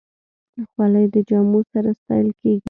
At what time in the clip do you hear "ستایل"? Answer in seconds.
1.99-2.29